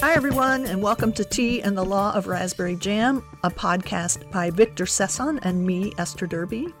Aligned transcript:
Hi, 0.00 0.14
everyone, 0.14 0.64
and 0.66 0.80
welcome 0.80 1.12
to 1.14 1.24
Tea 1.24 1.60
and 1.60 1.76
the 1.76 1.84
Law 1.84 2.14
of 2.14 2.28
Raspberry 2.28 2.76
Jam, 2.76 3.20
a 3.42 3.50
podcast 3.50 4.30
by 4.30 4.48
Victor 4.48 4.84
Sesson 4.84 5.40
and 5.42 5.66
me, 5.66 5.92
Esther 5.98 6.28
Derby, 6.28 6.72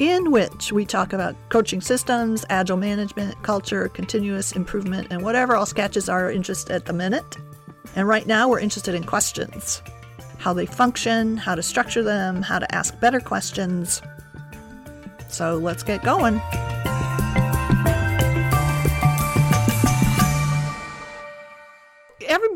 in 0.00 0.30
which 0.30 0.70
we 0.70 0.84
talk 0.84 1.14
about 1.14 1.34
coaching 1.48 1.80
systems, 1.80 2.44
agile 2.50 2.76
management, 2.76 3.42
culture, 3.42 3.88
continuous 3.88 4.52
improvement, 4.52 5.06
and 5.10 5.22
whatever 5.22 5.56
else 5.56 5.72
catches 5.72 6.10
our 6.10 6.30
interest 6.30 6.70
at 6.70 6.84
the 6.84 6.92
minute. 6.92 7.38
And 7.96 8.06
right 8.06 8.26
now, 8.26 8.50
we're 8.50 8.60
interested 8.60 8.94
in 8.94 9.02
questions 9.02 9.80
how 10.36 10.52
they 10.52 10.66
function, 10.66 11.38
how 11.38 11.54
to 11.54 11.62
structure 11.62 12.02
them, 12.02 12.42
how 12.42 12.58
to 12.58 12.74
ask 12.74 13.00
better 13.00 13.18
questions. 13.18 14.02
So 15.30 15.56
let's 15.56 15.82
get 15.82 16.02
going. 16.02 16.38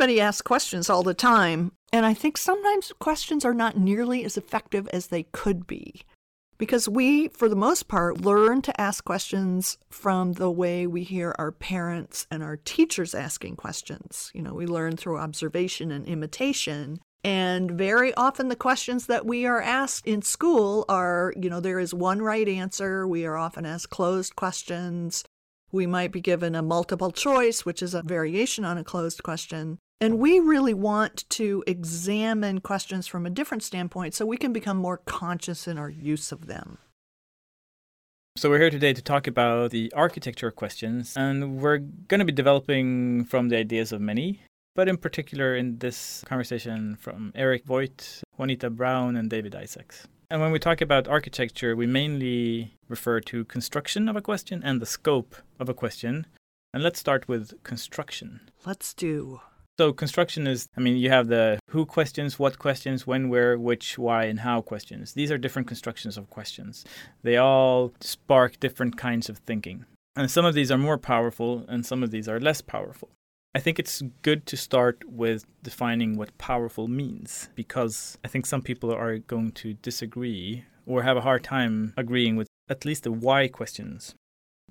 Everybody 0.02 0.20
asks 0.20 0.42
questions 0.42 0.91
all 0.91 1.05
the 1.05 1.15
time, 1.15 1.70
and 1.92 2.05
I 2.05 2.12
think 2.12 2.37
sometimes 2.37 2.92
questions 2.98 3.45
are 3.45 3.55
not 3.55 3.77
nearly 3.77 4.25
as 4.25 4.37
effective 4.37 4.88
as 4.88 5.06
they 5.06 5.23
could 5.30 5.65
be. 5.65 6.02
Because 6.59 6.88
we, 6.88 7.28
for 7.28 7.48
the 7.48 7.55
most 7.55 7.87
part, 7.87 8.20
learn 8.20 8.62
to 8.62 8.80
ask 8.80 9.05
questions 9.05 9.78
from 9.91 10.33
the 10.33 10.51
way 10.51 10.88
we 10.88 11.05
hear 11.05 11.37
our 11.38 11.52
parents 11.52 12.27
and 12.33 12.42
our 12.42 12.56
teachers 12.56 13.15
asking 13.15 13.55
questions. 13.55 14.33
You 14.34 14.42
know, 14.42 14.55
we 14.55 14.66
learn 14.66 14.97
through 14.97 15.19
observation 15.19 15.92
and 15.92 16.05
imitation. 16.05 16.98
And 17.23 17.70
very 17.70 18.12
often, 18.14 18.48
the 18.48 18.56
questions 18.56 19.06
that 19.06 19.25
we 19.25 19.47
are 19.47 19.62
asked 19.62 20.05
in 20.05 20.23
school 20.23 20.84
are, 20.89 21.33
you 21.41 21.48
know, 21.48 21.61
there 21.61 21.78
is 21.78 21.95
one 21.95 22.20
right 22.20 22.48
answer. 22.48 23.06
We 23.06 23.25
are 23.25 23.37
often 23.37 23.64
asked 23.64 23.91
closed 23.91 24.34
questions. 24.34 25.23
We 25.70 25.87
might 25.87 26.11
be 26.11 26.20
given 26.20 26.56
a 26.56 26.61
multiple 26.61 27.12
choice, 27.12 27.64
which 27.64 27.84
is 27.84 27.95
a 27.95 28.03
variation 28.03 28.64
on 28.64 28.78
a 28.78 28.84
closed 28.84 29.23
question. 29.23 29.78
And 30.02 30.19
we 30.19 30.41
really 30.41 30.74
want 30.74 31.30
to 31.30 31.62
examine 31.65 32.61
questions 32.61 33.06
from 33.06 33.25
a 33.25 33.31
different 33.31 33.62
standpoint 33.62 34.14
so 34.14 34.27
we 34.27 34.36
can 34.36 34.53
become 34.53 34.77
more 34.77 34.97
conscious 34.97 35.69
in 35.69 35.78
our 35.78 35.89
use 35.89 36.33
of 36.33 36.48
them. 36.48 36.78
So, 38.36 38.50
we're 38.50 38.59
here 38.59 38.70
today 38.70 38.92
to 38.94 39.00
talk 39.00 39.28
about 39.28 39.70
the 39.70 39.92
architecture 39.94 40.48
of 40.48 40.56
questions, 40.56 41.17
and 41.17 41.59
we're 41.59 41.78
going 41.78 42.19
to 42.19 42.25
be 42.25 42.33
developing 42.33 43.27
from 43.27 43.48
the 43.48 43.56
ideas 43.56 43.92
of 43.92 44.00
many, 44.00 44.41
but 44.75 44.89
in 44.89 44.97
particular 44.97 45.55
in 45.55 45.78
this 45.78 46.25
conversation 46.27 46.97
from 46.97 47.31
Eric 47.37 47.64
Vogt, 47.64 48.25
Juanita 48.37 48.70
Brown, 48.70 49.14
and 49.14 49.31
David 49.31 49.55
Isaacs. 49.55 50.09
And 50.28 50.41
when 50.41 50.50
we 50.50 50.59
talk 50.59 50.81
about 50.81 51.06
architecture, 51.06 51.77
we 51.77 51.87
mainly 51.87 52.75
refer 52.89 53.20
to 53.20 53.44
construction 53.44 54.09
of 54.09 54.16
a 54.16 54.20
question 54.20 54.62
and 54.64 54.83
the 54.83 54.87
scope 54.87 55.37
of 55.61 55.69
a 55.69 55.75
question. 55.75 56.27
And 56.75 56.83
let's 56.83 56.98
start 56.98 57.28
with 57.28 57.62
construction. 57.62 58.50
Let's 58.66 58.94
do. 58.94 59.42
So, 59.78 59.92
construction 59.92 60.47
is, 60.47 60.69
I 60.77 60.81
mean, 60.81 60.97
you 60.97 61.09
have 61.09 61.28
the 61.28 61.59
who 61.70 61.87
questions, 61.87 62.39
what 62.39 62.59
questions, 62.59 63.06
when, 63.06 63.31
where, 63.31 63.59
which, 63.59 63.98
why, 63.98 64.25
and 64.25 64.41
how 64.41 64.61
questions. 64.61 65.15
These 65.15 65.31
are 65.31 65.39
different 65.39 65.67
constructions 65.67 66.19
of 66.19 66.28
questions. 66.28 66.84
They 67.23 67.39
all 67.39 67.93
spark 68.00 68.61
different 68.61 68.98
kinds 68.98 69.31
of 69.31 69.39
thinking. 69.39 69.87
And 70.15 70.31
some 70.31 70.45
of 70.45 70.55
these 70.55 70.70
are 70.70 70.77
more 70.77 70.98
powerful, 70.98 71.65
and 71.69 71.87
some 71.87 72.03
of 72.03 72.11
these 72.11 72.28
are 72.28 72.39
less 72.39 72.61
powerful. 72.61 73.09
I 73.55 73.61
think 73.61 73.78
it's 73.78 74.03
good 74.23 74.47
to 74.47 74.56
start 74.56 75.05
with 75.06 75.45
defining 75.62 76.17
what 76.17 76.37
powerful 76.39 76.89
means 76.89 77.48
because 77.55 78.17
I 78.25 78.28
think 78.28 78.47
some 78.47 78.62
people 78.62 78.93
are 78.93 79.19
going 79.19 79.53
to 79.53 79.75
disagree 79.75 80.65
or 80.87 81.03
have 81.03 81.19
a 81.19 81.23
hard 81.23 81.45
time 81.45 81.93
agreeing 81.97 82.37
with 82.37 82.48
at 82.69 82.84
least 82.87 83.05
the 83.05 83.12
why 83.12 83.48
questions. 83.48 84.15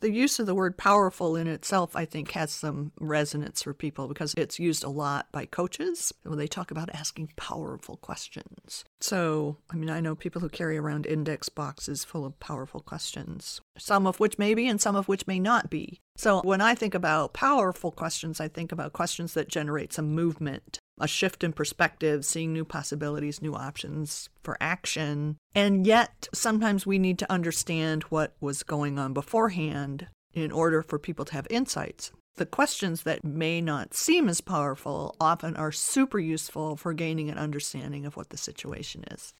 The 0.02 0.12
use 0.12 0.40
of 0.40 0.48
the 0.48 0.56
word 0.56 0.78
powerful 0.78 1.36
in 1.36 1.46
itself, 1.46 1.96
I 1.96 2.06
think, 2.06 2.32
has 2.32 2.52
some 2.52 2.92
resonance 3.00 3.62
for 3.62 3.72
people 3.72 4.08
because 4.08 4.34
it's 4.36 4.60
used 4.60 4.84
a 4.84 4.90
lot 4.90 5.32
by 5.32 5.46
coaches 5.46 6.12
when 6.24 6.40
they 6.40 6.48
talk 6.48 6.72
about 6.72 6.90
asking 6.90 7.34
powerful 7.36 7.98
questions. 7.98 8.84
So, 9.00 9.58
I 9.70 9.76
mean, 9.76 9.92
I 9.92 10.00
know 10.00 10.16
people 10.16 10.42
who 10.42 10.50
carry 10.50 10.76
around 10.76 11.06
index 11.06 11.50
boxes 11.50 12.04
full 12.04 12.26
of 12.26 12.40
powerful 12.40 12.82
questions, 12.82 13.62
some 13.78 14.08
of 14.08 14.20
which 14.20 14.40
may 14.40 14.56
be 14.56 14.68
and 14.68 14.82
some 14.82 14.96
of 14.96 15.08
which 15.08 15.28
may 15.28 15.40
not 15.40 15.70
be. 15.70 16.00
So, 16.16 16.42
when 16.42 16.62
I 16.62 16.74
think 16.74 16.96
about 16.96 17.34
powerful 17.34 17.92
questions, 17.92 18.42
I 18.42 18.48
think 18.48 18.72
about 18.72 18.94
questions 18.94 19.36
that 19.36 19.50
generate 19.50 19.94
some 19.94 20.16
movement, 20.16 20.80
a 21.02 21.08
shift 21.08 21.44
in 21.44 21.52
perspective, 21.52 22.24
seeing 22.24 22.54
new 22.54 22.64
possibilities, 22.64 23.42
new 23.42 23.54
options 23.54 24.30
for 24.44 24.56
action. 24.62 25.38
And 25.54 25.86
yet, 25.86 26.30
sometimes 26.34 26.86
we 26.86 27.00
need 27.00 27.20
to 27.20 27.32
understand 27.32 28.04
what 28.04 28.36
was 28.40 28.64
going 28.64 28.98
on 28.98 29.14
beforehand 29.14 30.08
in 30.34 30.52
order 30.52 30.82
for 30.82 30.98
people 31.00 31.26
to 31.26 31.34
have 31.34 31.48
insights. 31.50 32.12
The 32.36 32.46
questions 32.46 33.04
that 33.04 33.26
may 33.26 33.60
not 33.60 33.94
seem 33.94 34.30
as 34.30 34.40
powerful 34.40 35.16
often 35.20 35.58
are 35.58 35.72
super 35.72 36.20
useful 36.20 36.78
for 36.78 36.94
gaining 36.94 37.30
an 37.30 37.38
understanding 37.38 38.06
of 38.06 38.16
what 38.16 38.30
the 38.30 38.38
situation 38.38 39.04
is. 39.12 39.34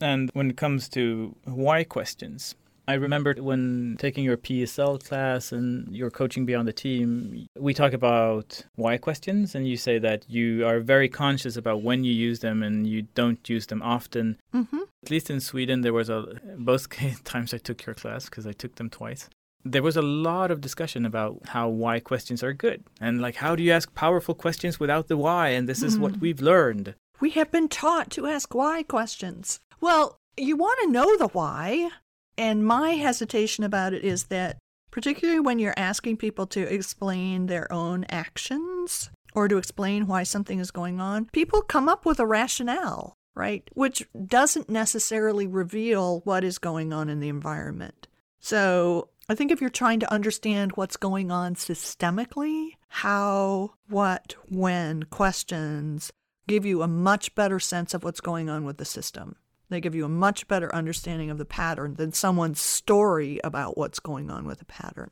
And 0.00 0.30
when 0.32 0.50
it 0.50 0.56
comes 0.56 0.88
to 0.90 1.36
why 1.44 1.84
questions, 1.84 2.54
I 2.88 2.94
remember 2.94 3.34
when 3.34 3.96
taking 3.98 4.24
your 4.24 4.38
PSL 4.38 5.06
class 5.06 5.52
and 5.52 5.94
your 5.94 6.10
coaching 6.10 6.46
beyond 6.46 6.66
the 6.66 6.72
team, 6.72 7.46
we 7.54 7.74
talk 7.74 7.92
about 7.92 8.64
why 8.76 8.96
questions, 8.96 9.54
and 9.54 9.68
you 9.68 9.76
say 9.76 9.98
that 9.98 10.24
you 10.26 10.66
are 10.66 10.80
very 10.80 11.10
conscious 11.10 11.58
about 11.58 11.82
when 11.82 12.02
you 12.02 12.14
use 12.14 12.40
them 12.40 12.62
and 12.62 12.86
you 12.86 13.02
don't 13.02 13.46
use 13.46 13.66
them 13.66 13.82
often. 13.82 14.38
Mm-hmm. 14.54 14.78
At 15.04 15.10
least 15.10 15.28
in 15.28 15.40
Sweden, 15.40 15.82
there 15.82 15.92
was 15.92 16.08
a 16.08 16.40
both 16.56 16.88
times 17.24 17.52
I 17.52 17.58
took 17.58 17.84
your 17.84 17.94
class 17.94 18.24
because 18.24 18.46
I 18.46 18.52
took 18.52 18.76
them 18.76 18.88
twice. 18.88 19.28
There 19.66 19.82
was 19.82 19.98
a 19.98 20.02
lot 20.02 20.50
of 20.50 20.62
discussion 20.62 21.04
about 21.04 21.40
how 21.48 21.68
why 21.68 22.00
questions 22.00 22.42
are 22.42 22.54
good 22.54 22.84
and 23.02 23.20
like 23.20 23.34
how 23.34 23.54
do 23.54 23.62
you 23.62 23.72
ask 23.72 23.94
powerful 23.94 24.34
questions 24.34 24.80
without 24.80 25.08
the 25.08 25.18
why, 25.18 25.48
and 25.48 25.68
this 25.68 25.82
is 25.82 25.94
mm-hmm. 25.94 26.04
what 26.04 26.20
we've 26.20 26.40
learned. 26.40 26.94
We 27.20 27.30
have 27.30 27.50
been 27.50 27.68
taught 27.68 28.10
to 28.12 28.26
ask 28.26 28.54
why 28.54 28.82
questions. 28.82 29.60
Well, 29.78 30.16
you 30.38 30.56
want 30.56 30.78
to 30.84 30.90
know 30.90 31.18
the 31.18 31.28
why. 31.28 31.90
And 32.38 32.64
my 32.64 32.92
hesitation 32.92 33.64
about 33.64 33.92
it 33.92 34.04
is 34.04 34.26
that, 34.26 34.58
particularly 34.92 35.40
when 35.40 35.58
you're 35.58 35.74
asking 35.76 36.18
people 36.18 36.46
to 36.46 36.72
explain 36.72 37.46
their 37.46 37.70
own 37.72 38.04
actions 38.08 39.10
or 39.34 39.48
to 39.48 39.58
explain 39.58 40.06
why 40.06 40.22
something 40.22 40.60
is 40.60 40.70
going 40.70 41.00
on, 41.00 41.26
people 41.32 41.62
come 41.62 41.88
up 41.88 42.06
with 42.06 42.20
a 42.20 42.26
rationale, 42.26 43.14
right? 43.34 43.68
Which 43.74 44.06
doesn't 44.26 44.70
necessarily 44.70 45.48
reveal 45.48 46.20
what 46.20 46.44
is 46.44 46.58
going 46.58 46.92
on 46.92 47.08
in 47.08 47.18
the 47.18 47.28
environment. 47.28 48.06
So 48.38 49.08
I 49.28 49.34
think 49.34 49.50
if 49.50 49.60
you're 49.60 49.68
trying 49.68 49.98
to 50.00 50.12
understand 50.12 50.72
what's 50.76 50.96
going 50.96 51.32
on 51.32 51.56
systemically, 51.56 52.70
how, 52.86 53.74
what, 53.88 54.36
when 54.48 55.02
questions 55.02 56.12
give 56.46 56.64
you 56.64 56.82
a 56.82 56.88
much 56.88 57.34
better 57.34 57.58
sense 57.58 57.94
of 57.94 58.04
what's 58.04 58.20
going 58.20 58.48
on 58.48 58.64
with 58.64 58.78
the 58.78 58.84
system. 58.84 59.34
They 59.70 59.80
give 59.80 59.94
you 59.94 60.04
a 60.04 60.08
much 60.08 60.48
better 60.48 60.74
understanding 60.74 61.30
of 61.30 61.38
the 61.38 61.44
pattern 61.44 61.94
than 61.94 62.12
someone's 62.12 62.60
story 62.60 63.40
about 63.44 63.76
what's 63.76 63.98
going 63.98 64.30
on 64.30 64.46
with 64.46 64.62
a 64.62 64.66
pattern. 64.66 65.10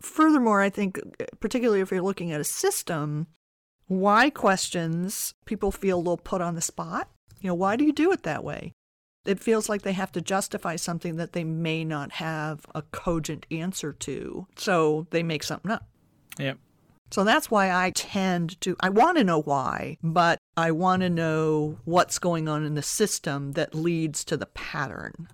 Furthermore, 0.00 0.60
I 0.60 0.70
think, 0.70 0.98
particularly 1.40 1.80
if 1.80 1.90
you're 1.90 2.02
looking 2.02 2.32
at 2.32 2.40
a 2.40 2.44
system, 2.44 3.26
why 3.86 4.30
questions 4.30 5.34
people 5.46 5.72
feel 5.72 5.96
a 5.96 5.98
little 5.98 6.16
put 6.16 6.40
on 6.40 6.54
the 6.54 6.60
spot. 6.60 7.08
You 7.40 7.48
know, 7.48 7.54
why 7.54 7.76
do 7.76 7.84
you 7.84 7.92
do 7.92 8.12
it 8.12 8.22
that 8.22 8.44
way? 8.44 8.72
It 9.24 9.40
feels 9.40 9.68
like 9.68 9.82
they 9.82 9.92
have 9.92 10.12
to 10.12 10.20
justify 10.20 10.76
something 10.76 11.16
that 11.16 11.32
they 11.32 11.44
may 11.44 11.84
not 11.84 12.12
have 12.12 12.64
a 12.74 12.82
cogent 12.82 13.46
answer 13.50 13.92
to. 13.92 14.46
So 14.56 15.06
they 15.10 15.22
make 15.22 15.42
something 15.42 15.70
up. 15.70 15.86
Yep. 16.38 16.58
So 17.10 17.24
that's 17.24 17.50
why 17.50 17.72
I 17.72 17.90
tend 17.90 18.60
to, 18.60 18.76
I 18.80 18.88
want 18.88 19.18
to 19.18 19.24
know 19.24 19.42
why, 19.42 19.98
but 20.02 20.38
I 20.56 20.70
want 20.70 21.02
to 21.02 21.10
know 21.10 21.78
what's 21.84 22.18
going 22.18 22.48
on 22.48 22.64
in 22.64 22.74
the 22.74 22.82
system 22.82 23.52
that 23.52 23.74
leads 23.74 24.24
to 24.26 24.36
the 24.36 24.46
pattern. 24.46 25.28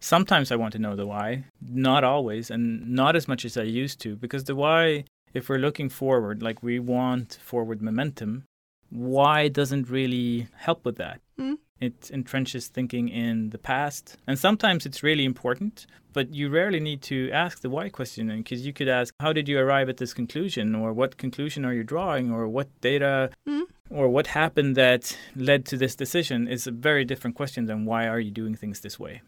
Sometimes 0.00 0.50
I 0.50 0.56
want 0.56 0.72
to 0.72 0.80
know 0.80 0.96
the 0.96 1.06
why, 1.06 1.44
not 1.60 2.02
always, 2.02 2.50
and 2.50 2.90
not 2.90 3.14
as 3.14 3.28
much 3.28 3.44
as 3.44 3.56
I 3.56 3.62
used 3.62 4.00
to, 4.00 4.16
because 4.16 4.44
the 4.44 4.56
why, 4.56 5.04
if 5.32 5.48
we're 5.48 5.58
looking 5.58 5.88
forward, 5.88 6.42
like 6.42 6.60
we 6.60 6.80
want 6.80 7.38
forward 7.40 7.80
momentum, 7.80 8.44
why 8.90 9.46
doesn't 9.46 9.88
really 9.88 10.48
help 10.56 10.84
with 10.84 10.96
that. 10.96 11.20
Mm. 11.38 11.58
It 11.82 12.12
entrenches 12.12 12.68
thinking 12.68 13.08
in 13.08 13.50
the 13.50 13.58
past. 13.58 14.16
And 14.28 14.38
sometimes 14.38 14.86
it's 14.86 15.02
really 15.02 15.24
important, 15.24 15.86
but 16.12 16.32
you 16.32 16.48
rarely 16.48 16.78
need 16.78 17.02
to 17.02 17.28
ask 17.32 17.60
the 17.60 17.68
why 17.68 17.88
question 17.88 18.28
because 18.36 18.64
you 18.64 18.72
could 18.72 18.86
ask, 18.86 19.12
How 19.18 19.32
did 19.32 19.48
you 19.48 19.58
arrive 19.58 19.88
at 19.88 19.96
this 19.96 20.14
conclusion? 20.14 20.76
Or 20.76 20.92
what 20.92 21.16
conclusion 21.16 21.64
are 21.64 21.72
you 21.72 21.82
drawing? 21.82 22.30
Or 22.30 22.46
what 22.46 22.68
data 22.80 23.30
mm. 23.48 23.64
or 23.90 24.08
what 24.08 24.28
happened 24.28 24.76
that 24.76 25.18
led 25.34 25.64
to 25.66 25.76
this 25.76 25.96
decision 25.96 26.46
is 26.46 26.68
a 26.68 26.70
very 26.70 27.04
different 27.04 27.34
question 27.34 27.66
than 27.66 27.84
why 27.84 28.06
are 28.06 28.20
you 28.20 28.30
doing 28.30 28.54
things 28.54 28.78
this 28.80 29.00
way? 29.00 29.22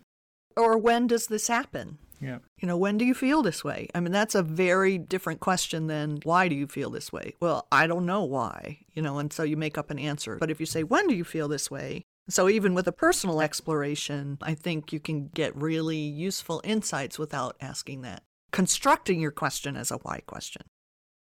Or 0.56 0.78
when 0.78 1.08
does 1.08 1.26
this 1.26 1.48
happen? 1.48 1.98
Yeah. 2.20 2.38
You 2.60 2.68
know, 2.68 2.76
when 2.76 2.98
do 2.98 3.04
you 3.04 3.14
feel 3.14 3.42
this 3.42 3.64
way? 3.64 3.88
I 3.96 4.00
mean, 4.00 4.12
that's 4.12 4.36
a 4.36 4.44
very 4.44 4.96
different 4.96 5.40
question 5.40 5.88
than 5.88 6.20
why 6.22 6.46
do 6.46 6.54
you 6.54 6.68
feel 6.68 6.90
this 6.90 7.12
way? 7.12 7.34
Well, 7.40 7.66
I 7.72 7.88
don't 7.88 8.06
know 8.06 8.22
why, 8.22 8.78
you 8.92 9.02
know, 9.02 9.18
and 9.18 9.32
so 9.32 9.42
you 9.42 9.56
make 9.56 9.76
up 9.76 9.90
an 9.90 9.98
answer. 9.98 10.36
But 10.38 10.52
if 10.52 10.60
you 10.60 10.66
say, 10.66 10.84
when 10.84 11.08
do 11.08 11.14
you 11.16 11.24
feel 11.24 11.48
this 11.48 11.68
way? 11.68 12.04
So, 12.28 12.48
even 12.48 12.72
with 12.74 12.86
a 12.86 12.92
personal 12.92 13.42
exploration, 13.42 14.38
I 14.40 14.54
think 14.54 14.92
you 14.92 15.00
can 15.00 15.28
get 15.28 15.54
really 15.54 15.98
useful 15.98 16.62
insights 16.64 17.18
without 17.18 17.56
asking 17.60 18.02
that, 18.02 18.22
constructing 18.50 19.20
your 19.20 19.30
question 19.30 19.76
as 19.76 19.90
a 19.90 19.96
why 19.96 20.20
question. 20.26 20.62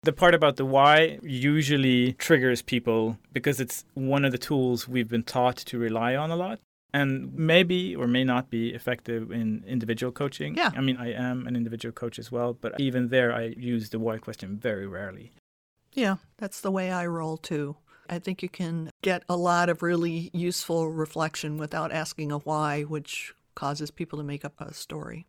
The 0.05 0.13
part 0.13 0.35
about 0.35 0.57
the 0.57 0.65
why 0.65 1.19
usually 1.23 2.13
triggers 2.15 2.63
people 2.63 3.19
because 3.33 3.61
it's 3.61 3.85
one 3.95 4.25
of 4.25 4.33
the 4.33 4.39
tools 4.39 4.89
we've 4.89 5.09
been 5.09 5.25
taught 5.25 5.57
to 5.57 5.79
rely 5.79 6.15
on 6.15 6.31
a 6.31 6.37
lot 6.37 6.61
and 6.95 7.35
maybe 7.35 7.95
or 7.95 8.07
may 8.07 8.25
not 8.25 8.49
be 8.49 8.71
effective 8.71 9.31
in 9.31 9.65
individual 9.67 10.13
coaching. 10.13 10.55
Yeah. 10.55 10.71
I 10.75 10.81
mean, 10.81 10.97
I 10.97 11.13
am 11.13 11.47
an 11.47 11.57
individual 11.57 11.93
coach 11.93 12.19
as 12.19 12.33
well, 12.33 12.55
but 12.55 12.79
even 12.81 13.09
there, 13.09 13.35
I 13.35 13.55
use 13.57 13.91
the 13.91 13.99
why 13.99 14.19
question 14.19 14.57
very 14.57 14.87
rarely. 14.87 15.33
Yeah, 15.93 16.17
that's 16.39 16.61
the 16.61 16.71
way 16.71 16.91
I 16.91 17.07
roll 17.07 17.37
too. 17.37 17.77
I 18.09 18.19
think 18.19 18.43
you 18.43 18.49
can 18.49 18.91
get 19.03 19.23
a 19.29 19.37
lot 19.37 19.69
of 19.69 19.83
really 19.83 20.31
useful 20.33 20.91
reflection 20.91 21.59
without 21.59 21.93
asking 21.93 22.33
a 22.33 22.39
why, 22.39 22.83
which 22.83 23.35
causes 23.55 23.91
people 23.91 24.19
to 24.19 24.25
make 24.25 24.45
up 24.45 24.61
a 24.61 24.73
story. 24.73 25.27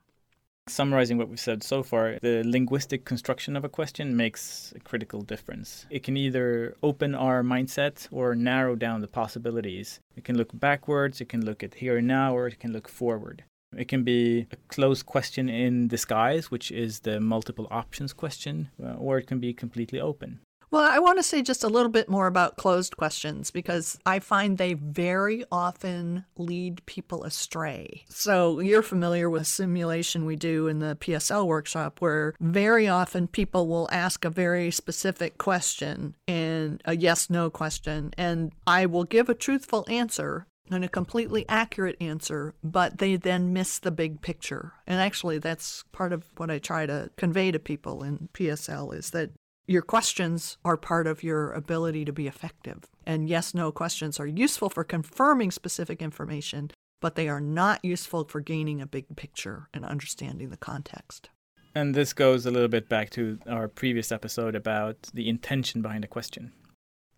Summarizing 0.67 1.17
what 1.17 1.29
we've 1.29 1.39
said 1.39 1.63
so 1.63 1.81
far, 1.81 2.19
the 2.21 2.43
linguistic 2.45 3.03
construction 3.03 3.55
of 3.55 3.65
a 3.65 3.69
question 3.69 4.15
makes 4.15 4.71
a 4.75 4.79
critical 4.79 5.21
difference. 5.21 5.87
It 5.89 6.03
can 6.03 6.15
either 6.15 6.75
open 6.83 7.15
our 7.15 7.41
mindset 7.41 8.07
or 8.11 8.35
narrow 8.35 8.75
down 8.75 9.01
the 9.01 9.07
possibilities. 9.07 9.99
It 10.15 10.23
can 10.23 10.37
look 10.37 10.51
backwards, 10.53 11.21
it 11.21 11.29
can 11.29 11.43
look 11.43 11.63
at 11.63 11.73
here 11.73 11.97
and 11.97 12.07
now, 12.07 12.35
or 12.35 12.47
it 12.47 12.59
can 12.59 12.71
look 12.71 12.87
forward. 12.87 13.43
It 13.75 13.87
can 13.87 14.03
be 14.03 14.47
a 14.51 14.55
closed 14.67 15.05
question 15.05 15.49
in 15.49 15.87
disguise, 15.87 16.51
which 16.51 16.71
is 16.71 17.01
the 17.01 17.19
multiple 17.19 17.67
options 17.71 18.13
question, 18.13 18.69
uh, 18.83 18.93
or 18.93 19.17
it 19.17 19.27
can 19.27 19.39
be 19.39 19.53
completely 19.53 19.99
open. 19.99 20.39
Well, 20.71 20.87
I 20.89 20.99
want 20.99 21.17
to 21.17 21.23
say 21.23 21.41
just 21.41 21.63
a 21.63 21.67
little 21.67 21.89
bit 21.89 22.09
more 22.09 22.27
about 22.27 22.57
closed 22.57 22.95
questions 22.95 23.49
because 23.49 23.97
I 24.05 24.19
find 24.19 24.57
they 24.57 24.73
very 24.73 25.43
often 25.51 26.25
lead 26.37 26.85
people 26.85 27.23
astray. 27.23 28.03
So, 28.09 28.59
you're 28.59 28.83
familiar 28.83 29.29
with 29.29 29.47
simulation 29.47 30.25
we 30.25 30.35
do 30.35 30.67
in 30.67 30.79
the 30.79 30.95
PSL 30.95 31.47
workshop 31.47 32.01
where 32.01 32.35
very 32.39 32.87
often 32.87 33.27
people 33.27 33.67
will 33.67 33.89
ask 33.91 34.23
a 34.23 34.29
very 34.29 34.69
specific 34.69 35.39
question 35.39 36.15
and 36.27 36.81
a 36.85 36.95
yes 36.95 37.29
no 37.29 37.49
question, 37.49 38.13
and 38.17 38.51
I 38.67 38.85
will 38.85 39.05
give 39.05 39.27
a 39.29 39.33
truthful 39.33 39.85
answer 39.89 40.45
and 40.71 40.83
a 40.83 40.89
completely 40.89 41.45
accurate 41.49 41.97
answer, 41.99 42.53
but 42.63 42.99
they 42.99 43.15
then 43.15 43.53
miss 43.53 43.79
the 43.79 43.91
big 43.91 44.21
picture. 44.21 44.73
And 44.85 44.99
actually, 44.99 45.39
that's 45.39 45.83
part 45.91 46.13
of 46.13 46.25
what 46.37 46.51
I 46.51 46.59
try 46.59 46.85
to 46.85 47.09
convey 47.17 47.51
to 47.51 47.59
people 47.59 48.03
in 48.03 48.29
PSL 48.33 48.93
is 48.93 49.09
that 49.11 49.31
your 49.69 49.83
questions 49.83 50.57
are 50.65 50.77
part 50.77 51.05
of 51.05 51.23
your 51.23 51.51
ability 51.51 52.03
to 52.03 52.11
be 52.11 52.25
effective. 52.25 52.85
And 53.05 53.29
yes 53.29 53.53
no 53.53 53.71
questions 53.71 54.19
are 54.19 54.25
useful 54.25 54.67
for 54.67 54.83
confirming 54.83 55.51
specific 55.51 56.01
information, 56.01 56.71
but 57.01 57.13
they 57.13 57.29
are 57.29 57.39
not 57.39 57.85
useful 57.85 58.23
for 58.23 58.41
gaining 58.41 58.81
a 58.81 58.87
big 58.87 59.15
picture 59.15 59.69
and 59.71 59.85
understanding 59.85 60.49
the 60.49 60.57
context. 60.57 61.29
And 61.75 61.93
this 61.93 62.13
goes 62.13 62.47
a 62.47 62.51
little 62.51 62.67
bit 62.67 62.89
back 62.89 63.11
to 63.11 63.37
our 63.47 63.67
previous 63.67 64.11
episode 64.11 64.55
about 64.55 65.09
the 65.13 65.29
intention 65.29 65.83
behind 65.83 66.03
a 66.03 66.07
question. 66.07 66.51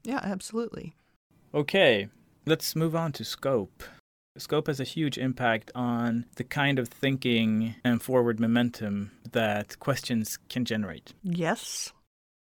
Yeah, 0.04 0.20
absolutely. 0.22 0.94
Okay, 1.54 2.10
let's 2.46 2.76
move 2.76 2.98
on 2.98 3.14
to 3.14 3.24
scope. 3.24 3.82
Scope 4.38 4.68
has 4.68 4.82
a 4.82 4.86
huge 4.86 5.18
impact 5.18 5.72
on 5.74 6.26
the 6.36 6.44
kind 6.44 6.80
of 6.80 6.90
thinking 6.90 7.76
and 7.86 8.04
forward 8.04 8.42
momentum 8.42 9.12
that 9.32 9.80
questions 9.80 10.38
can 10.50 10.66
generate. 10.66 11.14
Yes. 11.24 11.94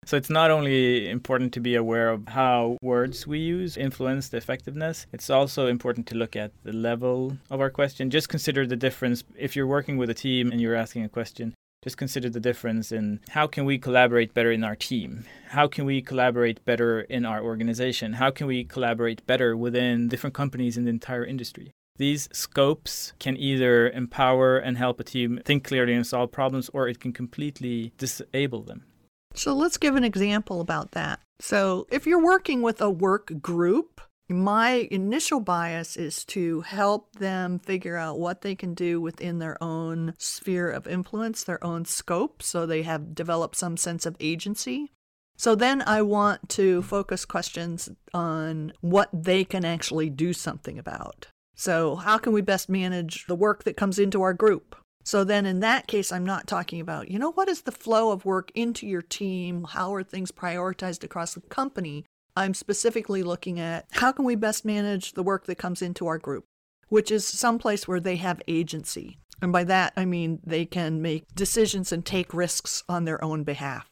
So 0.10 0.18
it's 0.18 0.30
not 0.30 0.50
only 0.50 1.08
important 1.08 1.54
to 1.54 1.60
be 1.60 1.76
aware 1.76 2.10
of 2.10 2.28
how 2.30 2.78
words 2.82 3.28
we 3.28 3.38
use 3.38 3.78
influence 3.78 4.30
the 4.30 4.38
effectiveness, 4.38 5.06
it's 5.14 5.30
also 5.30 5.68
important 5.68 6.08
to 6.08 6.16
look 6.16 6.36
at 6.36 6.52
the 6.64 6.74
level 6.74 7.38
of 7.52 7.62
our 7.62 7.70
question. 7.70 8.10
Just 8.10 8.28
consider 8.28 8.66
the 8.66 8.76
difference 8.76 9.24
if 9.38 9.56
you're 9.56 9.68
working 9.68 9.98
with 9.98 10.10
a 10.10 10.16
team 10.16 10.52
and 10.52 10.60
you're 10.60 10.74
asking 10.74 11.04
a 11.04 11.10
question. 11.10 11.54
Just 11.84 11.98
consider 11.98 12.28
the 12.28 12.40
difference 12.40 12.92
in 12.92 13.20
how 13.30 13.46
can 13.46 13.66
we 13.66 13.78
collaborate 13.78 14.34
better 14.34 14.52
in 14.52 14.64
our 14.64 14.76
team? 14.76 15.26
How 15.50 15.68
can 15.68 15.86
we 15.86 16.02
collaborate 16.02 16.66
better 16.66 17.02
in 17.02 17.24
our 17.24 17.42
organization? 17.42 18.14
How 18.14 18.32
can 18.32 18.48
we 18.48 18.64
collaborate 18.64 19.28
better 19.28 19.56
within 19.56 20.08
different 20.08 20.34
companies 20.34 20.76
in 20.76 20.86
the 20.86 20.90
entire 20.90 21.24
industry? 21.24 21.72
These 21.98 22.30
scopes 22.34 23.14
can 23.20 23.38
either 23.38 23.90
empower 23.92 24.58
and 24.58 24.76
help 24.76 25.00
a 25.00 25.04
team 25.04 25.40
think 25.46 25.66
clearly 25.66 25.94
and 25.94 26.08
solve 26.08 26.32
problems, 26.32 26.70
or 26.74 26.88
it 26.88 27.00
can 27.00 27.14
completely 27.14 27.94
disable 27.98 28.64
them. 28.64 28.86
So 29.34 29.54
let's 29.54 29.78
give 29.78 29.96
an 29.96 30.04
example 30.04 30.62
about 30.62 30.92
that. 30.92 31.20
So 31.40 31.88
if 31.92 32.06
you're 32.06 32.24
working 32.24 32.62
with 32.62 32.82
a 32.82 32.90
work 32.90 33.32
group, 33.42 34.02
my 34.28 34.88
initial 34.92 35.40
bias 35.40 35.98
is 35.98 36.24
to 36.26 36.62
help 36.62 37.16
them 37.16 37.58
figure 37.58 37.98
out 37.98 38.20
what 38.20 38.42
they 38.42 38.54
can 38.54 38.74
do 38.74 39.02
within 39.02 39.40
their 39.40 39.62
own 39.64 40.14
sphere 40.20 40.70
of 40.70 40.88
influence, 40.88 41.44
their 41.44 41.64
own 41.64 41.86
scope, 41.86 42.44
so 42.44 42.66
they 42.66 42.84
have 42.84 43.16
developed 43.16 43.56
some 43.56 43.76
sense 43.76 44.06
of 44.06 44.16
agency. 44.20 44.92
So 45.36 45.56
then 45.56 45.82
I 45.82 46.02
want 46.02 46.50
to 46.50 46.84
focus 46.84 47.26
questions 47.26 47.90
on 48.14 48.74
what 48.82 49.10
they 49.14 49.46
can 49.46 49.66
actually 49.66 50.10
do 50.10 50.34
something 50.34 50.78
about. 50.78 51.28
So, 51.56 51.96
how 51.96 52.18
can 52.18 52.34
we 52.34 52.42
best 52.42 52.70
manage 52.70 53.26
the 53.26 53.36
work 53.36 53.64
that 53.64 53.78
comes 53.78 54.00
into 54.00 54.22
our 54.22 54.34
group? 54.34 54.76
So 55.10 55.24
then 55.24 55.48
in 55.48 55.60
that 55.62 55.88
case, 55.88 56.12
I'm 56.12 56.24
not 56.24 56.46
talking 56.46 56.80
about, 56.80 57.10
you 57.10 57.18
know, 57.18 57.32
what 57.32 57.50
is 57.50 57.62
the 57.62 57.72
flow 57.72 58.12
of 58.12 58.26
work 58.26 58.52
into 58.54 58.86
your 58.86 59.02
team? 59.02 59.64
How 59.64 59.92
are 59.96 60.04
things 60.04 60.32
prioritized 60.32 61.04
across 61.04 61.34
the 61.34 61.42
company? 61.42 62.06
I'm 62.36 62.54
specifically 62.54 63.24
looking 63.24 63.60
at 63.60 63.88
how 63.90 64.12
can 64.12 64.24
we 64.24 64.36
best 64.36 64.66
manage 64.66 65.14
the 65.14 65.24
work 65.24 65.48
that 65.48 65.56
comes 65.56 65.82
into 65.82 66.06
our 66.06 66.20
group, 66.20 66.46
which 66.90 67.10
is 67.10 67.26
someplace 67.26 67.88
where 67.88 68.00
they 68.00 68.18
have 68.18 68.40
agency. 68.48 69.18
And 69.42 69.52
by 69.52 69.64
that, 69.64 69.94
I 69.98 70.06
mean 70.06 70.42
they 70.46 70.68
can 70.68 71.02
make 71.02 71.34
decisions 71.34 71.92
and 71.92 72.06
take 72.06 72.32
risks 72.32 72.84
on 72.88 73.06
their 73.06 73.24
own 73.24 73.44
behalf. 73.44 73.90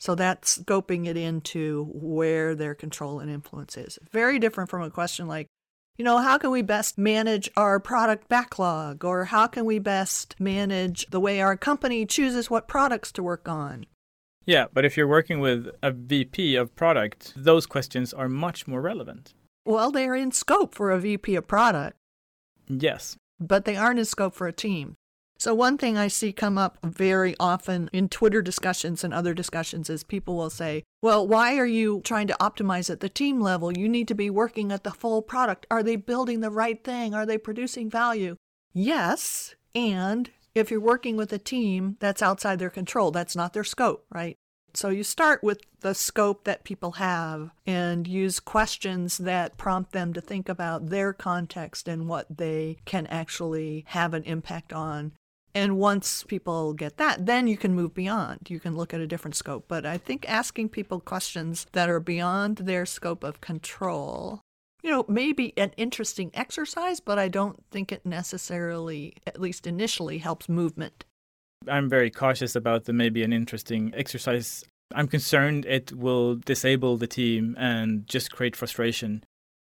So 0.00 0.14
that's 0.14 0.56
scoping 0.56 1.06
it 1.06 1.18
into 1.18 1.90
where 1.92 2.54
their 2.54 2.74
control 2.74 3.20
and 3.20 3.30
influence 3.30 3.76
is. 3.76 3.98
Very 4.10 4.38
different 4.38 4.70
from 4.70 4.80
a 4.80 4.90
question 4.90 5.26
like, 5.26 5.48
you 5.96 6.04
know, 6.04 6.18
how 6.18 6.38
can 6.38 6.50
we 6.50 6.62
best 6.62 6.98
manage 6.98 7.50
our 7.56 7.80
product 7.80 8.28
backlog? 8.28 9.04
Or 9.04 9.26
how 9.26 9.46
can 9.46 9.64
we 9.64 9.78
best 9.78 10.38
manage 10.38 11.06
the 11.10 11.20
way 11.20 11.40
our 11.40 11.56
company 11.56 12.04
chooses 12.06 12.50
what 12.50 12.68
products 12.68 13.10
to 13.12 13.22
work 13.22 13.48
on? 13.48 13.86
Yeah, 14.44 14.66
but 14.72 14.84
if 14.84 14.96
you're 14.96 15.08
working 15.08 15.40
with 15.40 15.68
a 15.82 15.90
VP 15.90 16.54
of 16.54 16.74
product, 16.76 17.32
those 17.36 17.66
questions 17.66 18.14
are 18.14 18.28
much 18.28 18.68
more 18.68 18.80
relevant. 18.80 19.34
Well, 19.64 19.90
they're 19.90 20.14
in 20.14 20.30
scope 20.30 20.74
for 20.74 20.92
a 20.92 21.00
VP 21.00 21.34
of 21.34 21.48
product. 21.48 21.96
Yes. 22.68 23.16
But 23.40 23.64
they 23.64 23.76
aren't 23.76 23.98
in 23.98 24.04
scope 24.04 24.34
for 24.34 24.46
a 24.46 24.52
team. 24.52 24.94
So, 25.38 25.54
one 25.54 25.76
thing 25.76 25.98
I 25.98 26.08
see 26.08 26.32
come 26.32 26.56
up 26.56 26.78
very 26.82 27.34
often 27.38 27.90
in 27.92 28.08
Twitter 28.08 28.40
discussions 28.40 29.04
and 29.04 29.12
other 29.12 29.34
discussions 29.34 29.90
is 29.90 30.02
people 30.02 30.36
will 30.36 30.50
say, 30.50 30.82
Well, 31.02 31.26
why 31.26 31.56
are 31.58 31.66
you 31.66 32.00
trying 32.04 32.26
to 32.28 32.36
optimize 32.40 32.88
at 32.88 33.00
the 33.00 33.08
team 33.08 33.40
level? 33.40 33.76
You 33.76 33.88
need 33.88 34.08
to 34.08 34.14
be 34.14 34.30
working 34.30 34.72
at 34.72 34.82
the 34.82 34.90
full 34.90 35.20
product. 35.20 35.66
Are 35.70 35.82
they 35.82 35.96
building 35.96 36.40
the 36.40 36.50
right 36.50 36.82
thing? 36.82 37.14
Are 37.14 37.26
they 37.26 37.38
producing 37.38 37.90
value? 37.90 38.36
Yes. 38.72 39.54
And 39.74 40.30
if 40.54 40.70
you're 40.70 40.80
working 40.80 41.16
with 41.16 41.32
a 41.34 41.38
team, 41.38 41.96
that's 42.00 42.22
outside 42.22 42.58
their 42.58 42.70
control. 42.70 43.10
That's 43.10 43.36
not 43.36 43.52
their 43.52 43.64
scope, 43.64 44.06
right? 44.10 44.36
So 44.72 44.90
you 44.90 45.04
start 45.04 45.42
with 45.42 45.60
the 45.80 45.94
scope 45.94 46.44
that 46.44 46.64
people 46.64 46.92
have 46.92 47.50
and 47.66 48.06
use 48.06 48.40
questions 48.40 49.16
that 49.18 49.56
prompt 49.56 49.92
them 49.92 50.12
to 50.12 50.20
think 50.20 50.48
about 50.48 50.90
their 50.90 51.12
context 51.14 51.88
and 51.88 52.08
what 52.08 52.26
they 52.36 52.76
can 52.84 53.06
actually 53.06 53.84
have 53.88 54.12
an 54.12 54.22
impact 54.24 54.72
on. 54.74 55.12
And 55.56 55.78
once 55.78 56.22
people 56.22 56.74
get 56.74 56.98
that, 56.98 57.24
then 57.24 57.46
you 57.46 57.56
can 57.56 57.74
move 57.74 57.94
beyond. 57.94 58.40
You 58.48 58.60
can 58.60 58.76
look 58.76 58.92
at 58.92 59.00
a 59.00 59.06
different 59.06 59.36
scope. 59.36 59.64
But 59.68 59.86
I 59.86 59.96
think 59.96 60.28
asking 60.28 60.68
people 60.68 61.00
questions 61.00 61.66
that 61.72 61.88
are 61.88 61.98
beyond 61.98 62.58
their 62.58 62.84
scope 62.84 63.24
of 63.24 63.40
control, 63.40 64.42
you 64.82 64.90
know, 64.90 65.06
maybe 65.08 65.54
an 65.56 65.72
interesting 65.78 66.30
exercise, 66.34 67.00
but 67.00 67.18
I 67.18 67.28
don't 67.28 67.64
think 67.70 67.90
it 67.90 68.04
necessarily, 68.04 69.14
at 69.26 69.40
least 69.40 69.66
initially, 69.66 70.18
helps 70.18 70.46
movement. 70.46 71.06
I'm 71.66 71.88
very 71.88 72.10
cautious 72.10 72.54
about 72.54 72.84
the 72.84 72.92
maybe 72.92 73.22
an 73.22 73.32
interesting 73.32 73.94
exercise. 73.96 74.62
I'm 74.94 75.08
concerned 75.08 75.64
it 75.64 75.90
will 75.90 76.34
disable 76.34 76.98
the 76.98 77.06
team 77.06 77.56
and 77.58 78.06
just 78.06 78.30
create 78.30 78.56
frustration. 78.56 79.24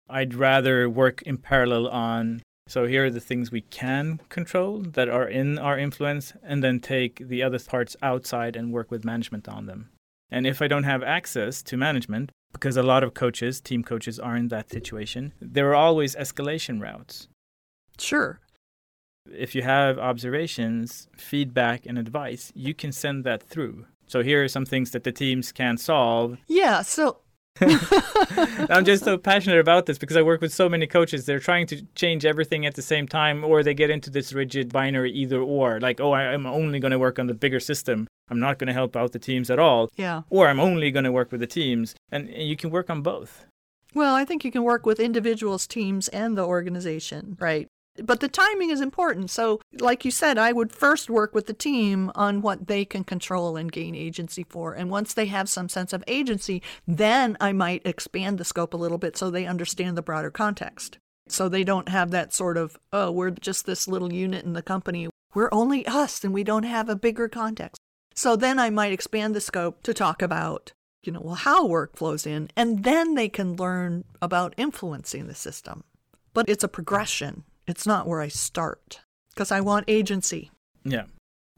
I'd 0.10 0.36
rather 0.36 0.90
work 0.90 1.22
in 1.24 1.36
parallel 1.36 1.90
on 1.90 2.44
so 2.68 2.86
here 2.86 3.06
are 3.06 3.10
the 3.10 3.20
things 3.20 3.52
we 3.52 3.62
can 3.62 4.20
control 4.30 4.80
that 4.80 5.10
are 5.10 5.28
in 5.28 5.60
our 5.60 5.78
influence, 5.78 6.34
and 6.44 6.64
then 6.64 6.80
take 6.80 7.28
the 7.28 7.44
other 7.44 7.60
parts 7.60 7.96
outside 8.02 8.56
and 8.56 8.72
work 8.72 8.92
with 8.92 9.06
management 9.06 9.48
on 9.48 9.66
them. 9.66 9.90
And 10.30 10.48
if 10.48 10.62
I 10.62 10.68
don't 10.68 10.84
have 10.84 11.04
access 11.04 11.62
to 11.64 11.76
management, 11.76 12.32
because 12.54 12.78
a 12.78 12.84
lot 12.84 13.04
of 13.04 13.14
coaches, 13.14 13.60
team 13.60 13.84
coaches, 13.84 14.20
are 14.20 14.36
in 14.36 14.48
that 14.50 14.70
situation, 14.70 15.34
there 15.42 15.70
are 15.70 15.76
always 15.76 16.16
escalation 16.16 16.82
routes. 16.82 17.28
Sure. 17.98 18.40
If 19.30 19.54
you 19.54 19.62
have 19.62 20.00
observations, 20.00 21.08
feedback, 21.18 21.86
and 21.86 21.98
advice, 21.98 22.52
you 22.56 22.74
can 22.74 22.92
send 22.92 23.24
that 23.24 23.44
through. 23.44 23.86
So 24.08 24.24
here 24.24 24.44
are 24.44 24.48
some 24.48 24.66
things 24.66 24.92
that 24.92 25.04
the 25.04 25.12
teams 25.12 25.52
can 25.52 25.78
solve. 25.78 26.38
Yeah, 26.48 26.82
so 26.82 27.20
I'm 27.62 28.86
just 28.86 29.04
so 29.04 29.18
passionate 29.18 29.60
about 29.60 29.86
this 29.86 29.98
because 29.98 30.18
I 30.18 30.22
work 30.22 30.42
with 30.42 30.54
so 30.54 30.70
many 30.70 30.88
coaches. 30.88 31.26
They're 31.26 31.40
trying 31.40 31.68
to 31.68 31.82
change 31.96 32.26
everything 32.26 32.66
at 32.66 32.76
the 32.76 32.82
same 32.82 33.08
time, 33.08 33.44
or 33.44 33.62
they 33.64 33.74
get 33.74 33.90
into 33.90 34.10
this 34.10 34.34
rigid 34.34 34.72
binary 34.72 35.12
either 35.12 35.40
or, 35.42 35.80
like, 35.80 36.00
oh, 36.00 36.14
I'm 36.14 36.46
only 36.46 36.80
going 36.80 36.92
to 36.92 37.00
work 37.00 37.20
on 37.20 37.28
the 37.28 37.34
bigger 37.34 37.60
system, 37.60 38.08
I'm 38.30 38.40
not 38.40 38.58
going 38.58 38.68
to 38.68 38.74
help 38.74 38.96
out 38.96 39.12
the 39.12 39.20
teams 39.20 39.50
at 39.50 39.60
all, 39.60 39.90
Yeah. 39.98 40.22
or 40.30 40.48
I'm 40.48 40.60
only 40.60 40.92
going 40.92 41.04
to 41.06 41.12
work 41.12 41.32
with 41.32 41.42
the 41.42 41.48
teams. 41.48 41.96
And, 42.12 42.30
and 42.30 42.48
you 42.48 42.56
can 42.56 42.70
work 42.70 42.90
on 42.90 43.02
both. 43.02 43.46
Well, 43.94 44.16
I 44.16 44.24
think 44.24 44.46
you 44.46 44.52
can 44.52 44.64
work 44.64 44.86
with 44.86 45.00
individuals, 45.02 45.68
teams, 45.68 46.08
and 46.10 46.38
the 46.38 46.46
organization, 46.46 47.36
right? 47.40 47.68
But 47.98 48.22
the 48.22 48.30
timing 48.30 48.70
is 48.70 48.80
important. 48.80 49.30
So, 49.30 49.60
like 49.80 50.06
you 50.06 50.12
said, 50.12 50.38
I 50.38 50.54
would 50.54 50.72
first 50.72 51.10
work 51.10 51.36
with 51.36 51.48
the 51.48 51.54
team 51.54 52.12
on 52.16 52.42
what 52.42 52.68
they 52.68 52.86
can 52.86 53.04
control 53.04 53.58
and 53.58 53.72
gain 53.72 53.96
agency 53.96 54.46
for. 54.48 54.74
And 54.74 54.90
once 54.90 55.14
they 55.14 55.26
have 55.26 55.50
some 55.50 55.68
sense 55.68 55.92
of 55.92 56.04
agency, 56.08 56.62
then 56.88 57.36
I 57.42 57.52
might 57.52 57.86
expand 57.86 58.38
the 58.38 58.46
scope 58.46 58.74
a 58.74 58.78
little 58.78 58.98
bit 58.98 59.18
so 59.18 59.30
they 59.30 59.46
understand 59.46 59.98
the 59.98 60.02
broader 60.02 60.32
context. 60.32 61.00
So 61.28 61.50
they 61.50 61.64
don't 61.64 61.90
have 61.90 62.12
that 62.12 62.34
sort 62.34 62.58
of, 62.58 62.78
oh, 62.94 63.12
we're 63.12 63.32
just 63.32 63.66
this 63.66 63.88
little 63.88 64.14
unit 64.14 64.46
in 64.46 64.54
the 64.54 64.62
company. 64.62 65.10
We're 65.34 65.50
only 65.52 65.86
us 65.86 66.24
and 66.24 66.34
we 66.34 66.44
don't 66.44 66.64
have 66.64 66.90
a 66.90 66.96
bigger 66.96 67.28
context. 67.28 67.80
So 68.16 68.36
then 68.36 68.58
I 68.58 68.70
might 68.70 68.94
expand 68.94 69.36
the 69.36 69.42
scope 69.42 69.84
to 69.84 69.94
talk 69.94 70.22
about 70.22 70.74
you 71.04 71.12
know, 71.12 71.22
well, 71.22 71.36
how 71.36 71.66
work 71.66 71.96
flows 71.96 72.26
in, 72.26 72.50
and 72.56 72.84
then 72.84 73.16
they 73.16 73.30
can 73.30 73.56
learn 73.56 74.04
about 74.22 74.54
influencing 74.58 75.28
the 75.28 75.36
system. 75.36 75.84
But 76.34 76.48
it's 76.48 76.64
a 76.64 76.70
progression. 76.70 77.44
It's 77.72 77.88
not 77.88 78.06
where 78.06 78.20
I 78.20 78.28
start 78.28 79.00
because 79.30 79.50
I 79.50 79.62
want 79.62 79.86
agency. 79.88 80.52
Yeah. 80.84 81.06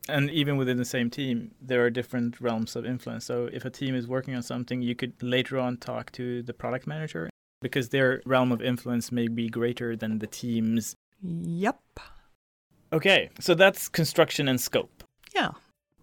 And 0.08 0.30
even 0.30 0.58
within 0.58 0.78
the 0.78 0.86
same 0.86 1.10
team, 1.10 1.56
there 1.60 1.84
are 1.84 1.90
different 1.90 2.40
realms 2.40 2.76
of 2.76 2.86
influence. 2.86 3.26
So 3.26 3.50
if 3.52 3.66
a 3.66 3.72
team 3.72 3.96
is 3.96 4.08
working 4.08 4.36
on 4.36 4.44
something, 4.44 4.84
you 4.84 4.94
could 4.94 5.14
later 5.24 5.58
on 5.58 5.78
talk 5.78 6.12
to 6.12 6.44
the 6.44 6.54
product 6.54 6.86
manager 6.86 7.32
because 7.64 7.90
their 7.90 8.22
realm 8.28 8.52
of 8.52 8.62
influence 8.62 9.12
may 9.12 9.28
be 9.28 9.50
greater 9.50 9.96
than 9.96 10.20
the 10.20 10.28
team's. 10.28 10.94
Yep. 11.24 11.80
Okay, 12.92 13.32
so 13.40 13.56
that's 13.56 13.90
construction 13.90 14.48
and 14.48 14.62
scope. 14.62 15.04
Yeah. 15.34 15.54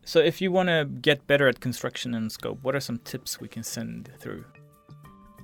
So 0.04 0.18
if 0.18 0.40
you 0.40 0.50
want 0.50 0.70
to 0.70 0.86
get 0.86 1.28
better 1.28 1.46
at 1.46 1.60
construction 1.60 2.14
and 2.14 2.32
scope, 2.32 2.58
what 2.62 2.74
are 2.74 2.80
some 2.80 2.98
tips 2.98 3.40
we 3.40 3.46
can 3.46 3.62
send 3.62 4.10
through? 4.18 4.44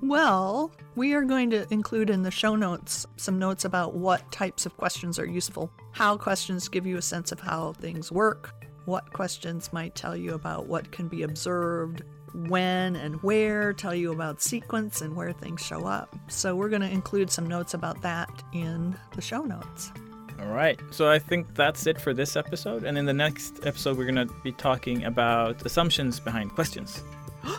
Well, 0.01 0.71
we 0.95 1.13
are 1.13 1.23
going 1.23 1.49
to 1.49 1.65
include 1.73 2.09
in 2.09 2.21
the 2.21 2.31
show 2.31 2.55
notes 2.55 3.07
some 3.15 3.39
notes 3.39 3.65
about 3.65 3.95
what 3.95 4.31
types 4.31 4.65
of 4.65 4.77
questions 4.77 5.17
are 5.17 5.25
useful, 5.25 5.71
how 5.91 6.17
questions 6.17 6.67
give 6.69 6.85
you 6.85 6.97
a 6.97 7.01
sense 7.01 7.31
of 7.31 7.39
how 7.39 7.73
things 7.73 8.11
work, 8.11 8.53
what 8.85 9.11
questions 9.11 9.73
might 9.73 9.95
tell 9.95 10.15
you 10.15 10.33
about 10.33 10.67
what 10.67 10.91
can 10.91 11.07
be 11.07 11.23
observed, 11.23 12.03
when 12.33 12.95
and 12.95 13.15
where, 13.23 13.73
tell 13.73 13.95
you 13.95 14.11
about 14.11 14.41
sequence 14.41 15.01
and 15.01 15.15
where 15.15 15.33
things 15.33 15.61
show 15.61 15.85
up. 15.85 16.15
So 16.27 16.55
we're 16.55 16.69
going 16.69 16.83
to 16.83 16.89
include 16.89 17.31
some 17.31 17.47
notes 17.47 17.73
about 17.73 18.01
that 18.03 18.29
in 18.53 18.95
the 19.15 19.21
show 19.21 19.41
notes. 19.41 19.91
All 20.39 20.53
right. 20.53 20.79
So 20.91 21.09
I 21.09 21.17
think 21.17 21.55
that's 21.55 21.87
it 21.87 21.99
for 21.99 22.13
this 22.13 22.35
episode. 22.35 22.83
And 22.83 22.97
in 22.97 23.05
the 23.05 23.13
next 23.13 23.65
episode, 23.65 23.97
we're 23.97 24.11
going 24.11 24.27
to 24.27 24.33
be 24.43 24.51
talking 24.51 25.03
about 25.05 25.65
assumptions 25.65 26.19
behind 26.19 26.53
questions. 26.53 27.03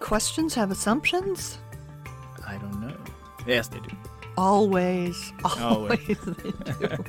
Questions 0.00 0.52
have 0.54 0.70
assumptions? 0.70 1.58
I 3.44 3.48
don't 3.48 3.48
know. 3.48 3.54
Yes, 3.54 3.68
they 3.68 3.78
do. 3.80 3.90
Always. 4.36 5.32
Always. 5.44 5.60
Always 5.60 6.18
they 6.20 6.50
do. 6.86 7.04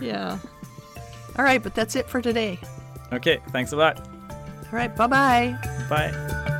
yeah. 0.00 0.38
All 1.36 1.44
right, 1.44 1.62
but 1.62 1.74
that's 1.74 1.94
it 1.96 2.08
for 2.08 2.20
today. 2.20 2.58
Okay. 3.12 3.40
Thanks 3.50 3.72
a 3.72 3.76
lot. 3.76 4.00
All 4.00 4.72
right, 4.72 4.94
bye 4.94 5.06
bye. 5.06 5.56
Bye. 5.88 6.54